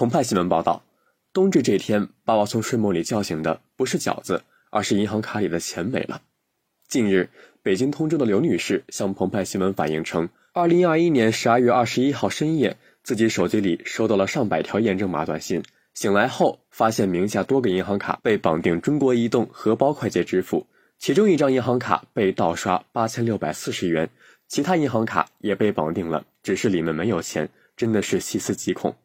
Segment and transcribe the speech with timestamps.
[0.00, 0.82] 澎湃新闻报道，
[1.30, 6.22] 冬至这天，爸爸从睡梦里叫醒的不是饺子，而是银行卡里的钱没了。
[6.88, 7.28] 近日，
[7.62, 20.66] 北京通州的刘女士向澎湃新闻反映称，二零二一年十二月二十一号深夜，自己手机里收到了上百条验证码短信，醒来后发现名下多个银行卡被绑定中国移动荷包快捷支付，
[20.98, 24.08] 其中一张银行卡被盗刷八千六百四十元，
[24.48, 28.96] 其他银行卡也被绑定了，只是里面没有钱，真的是细思极恐。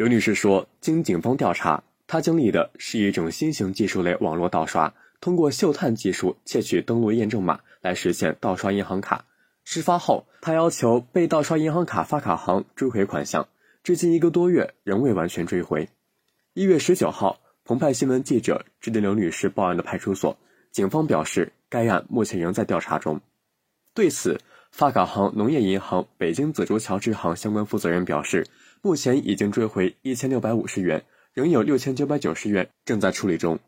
[0.00, 9.26] 刘女士说：“经警方调查，她经历的是一种新型技术类网络盗刷，通过嗅探技术窃取登录验证码来实现盗刷银行卡。
[9.62, 13.46] 事发后，她要求被盗刷银行卡发卡行追回款项，
[13.82, 15.86] 至今一个多月仍未完全追回。”
[16.54, 20.38] 一月十九号，澎湃新闻记者致电刘女士报案的派出所，
[20.72, 23.20] 警方表示该案目前仍在调查中。
[23.92, 24.40] 对此，
[24.72, 28.46] 发卡行农业银行北京紫竹桥支行相关负责人表示。
[28.82, 33.58] 目前已经追回一千六百五十元，仍有六千九百九十元正在处理中。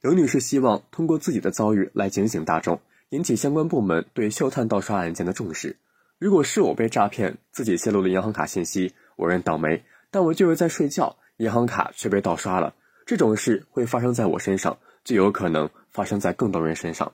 [0.00, 5.76] 刘女士希望通过自己的遭遇来警醒大众，引起相关部门对嗅探盗刷案件的重视。
[6.18, 9.82] 如果是我被诈骗，自己泄露了银行卡信息，我认倒霉。
[10.12, 17.12] 但我就是在睡觉，银行卡却被盗刷了，这种事会发生在我身上，就有可能发生在更多人身上。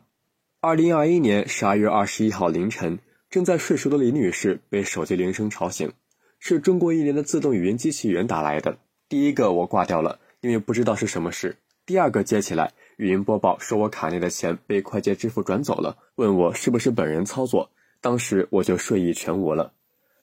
[0.61, 2.99] 二零二一年十二月二十一号凌晨，
[3.31, 5.91] 正在睡熟的李女士被手机铃声吵醒。
[6.39, 8.79] 是中国移联的自动语音机器人打来的。
[9.09, 11.57] 第一个我挂掉了，因为不知道是什么事。
[11.85, 17.71] 第二个接起来，语音播报说我卡内的钱被快捷支付转走了，问我是不是本人操作。
[18.01, 19.73] 当时我就睡意全无了。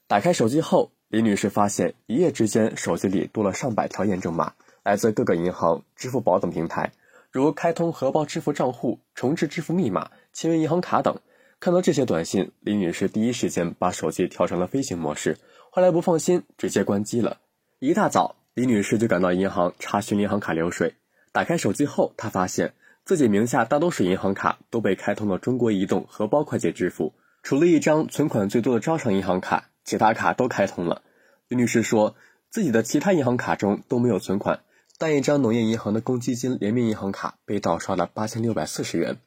[0.07, 4.53] 打开手机后，李女士发现一夜之间手机里多了上百条验证码，
[4.83, 6.91] 来自各个银行、支付宝等平台，
[7.31, 11.17] 如开通荷包支付账户、重置支付密码、签约银行卡等。
[11.59, 15.37] 看到这些短信，李女士第一时间把手机调成了飞行模式。
[15.75, 17.39] 后来不放心，直接关机了。
[17.79, 20.93] 一大早，李女士就赶到银行查询银行卡流水。
[21.31, 31.01] 打开手机后，她发现自己名下大多数银行卡都被开通了中国移动荷包快捷支付，除了一张存款最多的招商银行卡，其他卡都开通了。
[31.47, 32.15] 李女士说，
[32.51, 34.59] 自己的其他银行卡中都没有存款，
[34.99, 39.17] 但一张农业银行的公积金联名银行卡被盗刷了八千六百四十元。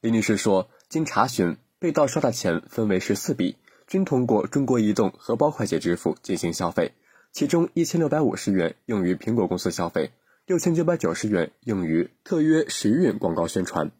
[0.00, 3.56] 李女士说，经查询，被盗刷的钱分为十四笔。
[3.86, 6.92] 均通过中国移动荷包快捷支付进行消费，
[7.32, 10.10] 其中一千六百五十元用于苹果公司消费，
[10.46, 13.90] 六千九百九十元用于特约时运广告宣传。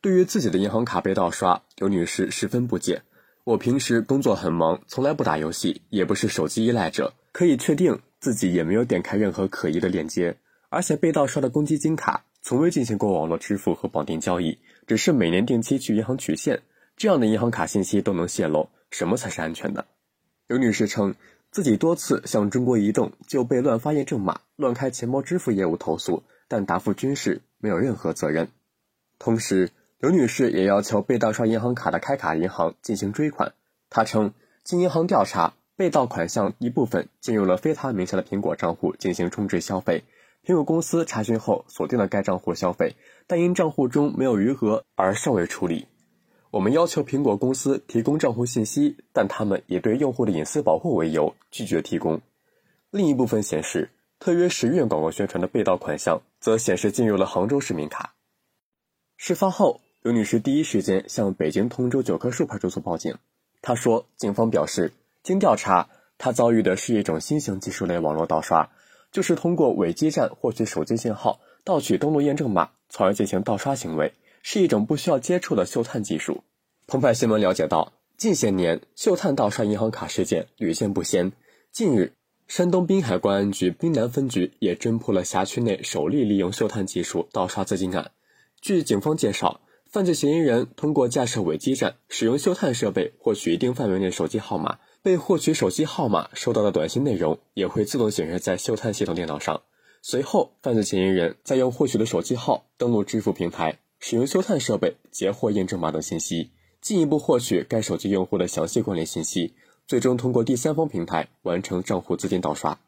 [0.00, 3.02] 对于自己的银行卡被盗刷，刘女士十分不解。
[3.44, 10.36] 我平时工作很忙，从来不打游戏，也不是手机依赖者，可以确定自己也没有点开任何可疑的链接。
[10.68, 16.62] 而且被盗刷的公积金卡从未进行过网络支付和绑定交易，只是每年定期去银行取现，
[16.96, 18.68] 这样的银行卡信息都能泄露。
[18.90, 19.86] 什么才是安全的？
[20.46, 21.14] 刘女士称，
[21.50, 28.48] 自己多次向中国移动就被乱发验证码、乱开钱包支付业务投诉，但答复均是没有任何责任。
[29.18, 33.54] 同时，刘女士也要求被盗刷银行卡的开卡银行进行追款。
[33.90, 40.04] 她称，经银行调查，被盗款项一部分进入了非她名下的苹果账户进行充值消费，
[40.44, 42.94] 苹果公司查询后锁定了该账户消费，
[43.26, 45.88] 但因账户中没有余额而尚未处理。
[46.50, 52.20] 我们要求苹果公司提供账户信息，但他们以对用户的隐私保护为由拒绝提供。
[52.90, 58.14] 另一部分显示，特约时运广告宣传的被盗款项则显示进入了杭州市民卡。
[59.16, 63.16] 事发后，刘女士第一时间向北京通州九棵树派出所报警。
[63.60, 64.92] 她说，警方表示，
[65.22, 68.70] 经调查，她遭遇的是一种新型技术类网络盗刷，
[69.10, 74.14] 就是通过伪基站获取手机信号，盗取登录验证码，从而进行盗刷行为。
[74.48, 76.44] 是一种不需要接触的嗅探技术。
[76.86, 81.32] 澎湃新闻了解到，近些年嗅探盗刷银行卡事件屡见不鲜。
[81.72, 82.12] 近日，
[82.46, 88.12] 山东滨海公安局滨南分局也侦破了辖区内首例利用嗅探技术盗刷资金案。
[88.60, 94.78] 据警方介绍，犯罪嫌疑人通过架设伪基站，使用嗅探设备获取一定范围内手机号码。
[95.02, 99.62] 被获取手机号码收到的短信内容也会自动显示在嗅探系统电脑上。
[100.02, 103.80] 随后，犯罪嫌疑人再用获取的手机号登录支付平台。
[103.98, 106.50] 使用嗅探设备截获验证码等信息，
[106.80, 109.54] 进一步获取该手机用户的详细关联信息，
[109.86, 112.78] 最终通过第三方平台完成账户资金盗刷。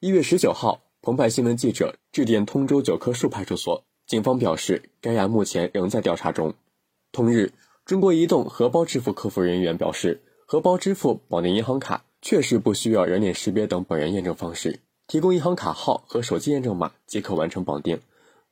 [0.00, 6.52] 一月十九号，澎湃新闻记者致电通州九棵树派出所，警方表示该案目前仍在调查中。
[7.10, 7.52] 同日，
[7.86, 18.00] 中国移动荷包支付客服人员表示，荷包支付绑定银行卡确实不需要人脸识别等本人验证方式，提供银行卡号和手机验证码即可完成绑定。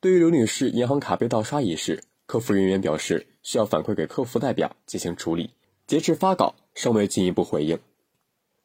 [0.02, 5.50] 对于刘女士银行卡被盗刷一事，客服人员表示需要反馈给客服代表进行处理。
[5.86, 7.78] 截至发稿，尚未进一步回应。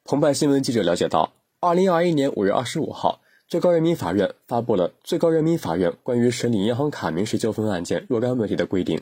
[0.04, 8.98] 澎湃新闻记者了解到，二零二一年五月二十五号，最高人民法院发布了《最高人民法院关于审理银行卡民事纠纷案件若干问题的规定》，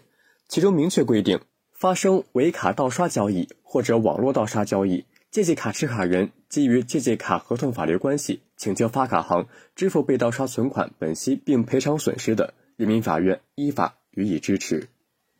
[0.49, 1.39] 其中明确规定，
[1.71, 5.05] 发生伪卡盗刷交易或者网络盗刷交易，
[5.35, 14.87] 借记卡持卡人基于借记卡合同法律关系，请求发卡行支付被盗刷存款本息并赔偿损失的，人民法院依法予以支持。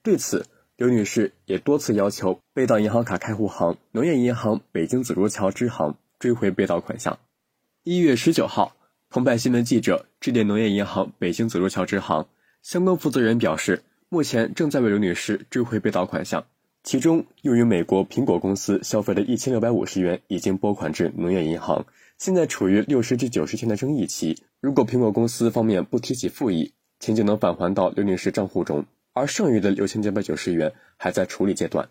[0.04, 0.46] 对此，
[0.76, 7.18] 刘女士也多次要求被盗银行卡开户行农业银行北京紫竹桥支行追回被盗款项。
[7.84, 8.76] 一月十九号，
[9.10, 12.28] 澎湃新闻记者致电农业银行北京紫竹桥支行，
[12.62, 16.46] 相关负责人表示，目前正在为刘女士追回被盗款项，
[16.86, 21.88] 其中用于美国苹果公司消费的一千六百五十元已经拨款至农业银行，
[22.20, 24.38] 现在处于六十至九十天的争议期。
[24.62, 28.86] 如果苹果公司方面不提起复议，钱就能返还到刘女士账户中。
[29.14, 31.90] 而剩余的六千九百九十元还在处理阶段。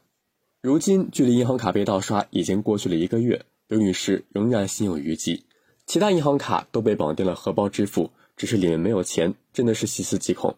[0.62, 5.42] 如今距离银行卡被盗刷已经过去了一个月，刘女士仍然心有余悸。
[5.86, 10.54] 其他银行卡都被绑定了荷包支付，只是里面没有钱，真的是细思极恐。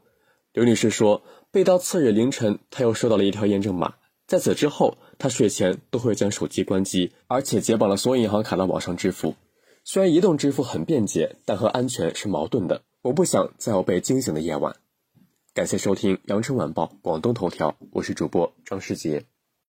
[0.52, 3.94] 刘女士说，被盗次日凌晨，她又收到了一条验证码，
[4.26, 9.36] 在此之后，他睡前都会将手机关机，而且解绑了所有银行卡的网上支付。
[9.84, 12.82] 虽然移动支付很便捷，但和安全是矛盾的。
[13.02, 14.74] 我不想再有被惊醒的夜晚。
[15.54, 19.24] 感谢收听《羊城晚报·广东头条》，我是主播张世杰。